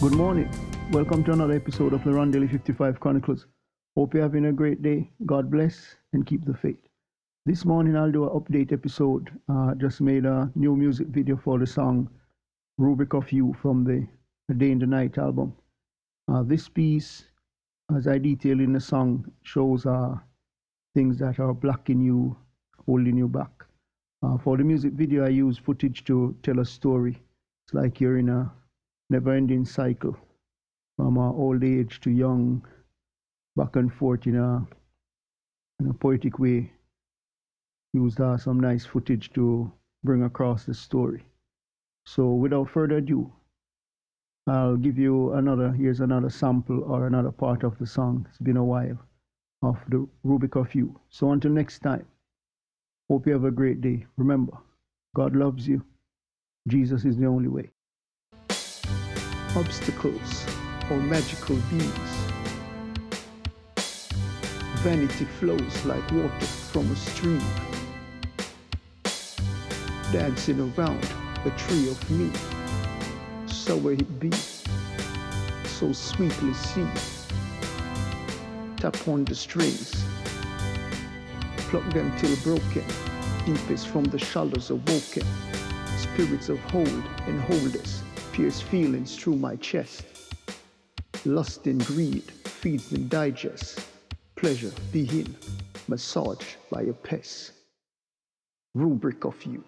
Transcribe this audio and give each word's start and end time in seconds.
Good 0.00 0.14
morning. 0.14 0.50
Welcome 0.90 1.22
to 1.24 1.32
another 1.32 1.54
episode 1.54 1.92
of 1.92 2.02
the 2.02 2.10
Daily 2.26 2.48
55 2.48 2.98
Chronicles. 2.98 3.46
Hope 3.96 4.12
you're 4.12 4.24
having 4.24 4.46
a 4.46 4.52
great 4.52 4.82
day. 4.82 5.08
God 5.24 5.50
bless 5.50 5.94
and 6.12 6.26
keep 6.26 6.44
the 6.44 6.52
faith. 6.52 6.80
This 7.46 7.64
morning 7.64 7.96
I'll 7.96 8.10
do 8.10 8.24
an 8.24 8.30
update 8.30 8.72
episode. 8.72 9.30
Uh, 9.48 9.74
just 9.76 10.00
made 10.00 10.26
a 10.26 10.50
new 10.56 10.74
music 10.76 11.06
video 11.06 11.36
for 11.36 11.58
the 11.60 11.66
song 11.66 12.10
Rubric 12.76 13.14
of 13.14 13.30
You 13.30 13.54
from 13.62 13.84
the 13.84 14.06
A 14.50 14.54
Day 14.54 14.72
in 14.72 14.80
the 14.80 14.86
Night 14.86 15.16
album. 15.16 15.54
Uh, 16.28 16.42
this 16.42 16.68
piece, 16.68 17.26
as 17.96 18.08
I 18.08 18.18
detail 18.18 18.60
in 18.60 18.72
the 18.72 18.80
song, 18.80 19.30
shows 19.42 19.86
uh, 19.86 20.16
things 20.94 21.18
that 21.18 21.38
are 21.38 21.54
blocking 21.54 22.00
you, 22.00 22.36
holding 22.84 23.16
you 23.16 23.28
back. 23.28 23.64
Uh, 24.22 24.38
for 24.38 24.56
the 24.56 24.64
music 24.64 24.94
video, 24.94 25.24
I 25.24 25.28
use 25.28 25.56
footage 25.56 26.04
to 26.06 26.36
tell 26.42 26.58
a 26.58 26.64
story. 26.64 27.22
It's 27.66 27.74
like 27.74 28.00
you're 28.00 28.18
in 28.18 28.28
a 28.28 28.52
never 29.10 29.32
ending 29.32 29.64
cycle 29.64 30.16
from 30.96 31.18
our 31.18 31.32
old 31.32 31.62
age 31.62 32.00
to 32.00 32.10
young, 32.10 32.64
back 33.56 33.76
and 33.76 33.92
forth 33.92 34.26
in 34.26 34.36
a, 34.36 34.66
in 35.80 35.88
a 35.90 35.94
poetic 35.94 36.38
way. 36.38 36.72
Used 37.92 38.20
uh, 38.20 38.36
some 38.36 38.58
nice 38.58 38.84
footage 38.84 39.32
to 39.34 39.70
bring 40.02 40.24
across 40.24 40.64
the 40.64 40.74
story. 40.74 41.22
So, 42.06 42.34
without 42.34 42.68
further 42.68 42.96
ado, 42.96 43.32
I'll 44.46 44.76
give 44.76 44.98
you 44.98 45.32
another, 45.34 45.72
here's 45.72 46.00
another 46.00 46.28
sample 46.28 46.82
or 46.84 47.06
another 47.06 47.30
part 47.30 47.62
of 47.62 47.78
the 47.78 47.86
song. 47.86 48.26
It's 48.28 48.38
been 48.38 48.56
a 48.56 48.64
while 48.64 48.98
of 49.62 49.78
the 49.88 50.06
Rubric 50.22 50.56
of 50.56 50.74
You. 50.74 50.98
So, 51.08 51.30
until 51.32 51.52
next 51.52 51.80
time, 51.80 52.06
hope 53.08 53.26
you 53.26 53.32
have 53.32 53.44
a 53.44 53.50
great 53.50 53.80
day. 53.80 54.06
Remember, 54.16 54.58
God 55.14 55.36
loves 55.36 55.68
you. 55.68 55.84
Jesus 56.68 57.04
is 57.04 57.16
the 57.16 57.26
only 57.26 57.48
way 57.48 57.70
obstacles 59.56 60.44
or 60.90 60.96
magical 60.96 61.56
beams. 61.70 62.10
Vanity 64.82 65.24
flows 65.38 65.84
like 65.84 66.10
water 66.10 66.46
from 66.72 66.90
a 66.90 66.96
stream, 66.96 67.42
dancing 70.12 70.60
around 70.76 71.08
a 71.44 71.50
tree 71.50 71.88
of 71.88 72.10
me. 72.10 72.30
So 73.46 73.76
will 73.76 73.92
it 73.92 74.20
be, 74.20 74.32
so 75.66 75.92
sweetly 75.92 76.52
seen. 76.54 76.90
Tap 78.76 78.96
on 79.06 79.24
the 79.24 79.34
strings, 79.34 80.04
pluck 81.68 81.88
them 81.94 82.12
till 82.18 82.36
broken, 82.38 82.84
deepest 83.46 83.86
from 83.86 84.04
the 84.04 84.18
shadows 84.18 84.70
awoken, 84.70 85.26
spirits 85.96 86.48
of 86.48 86.58
hold 86.64 87.04
and 87.26 87.40
holders 87.42 88.02
pierce 88.34 88.60
feelings 88.60 89.16
through 89.16 89.36
my 89.36 89.54
chest. 89.54 90.04
Lust 91.24 91.68
and 91.68 91.86
greed 91.86 92.24
feeds 92.44 92.90
and 92.90 93.08
digests. 93.08 93.86
Pleasure 94.34 94.72
begin, 94.90 95.36
massage 95.86 96.56
by 96.68 96.82
a 96.82 96.92
pest. 96.92 97.52
Rubric 98.74 99.24
of 99.24 99.40
you. 99.44 99.62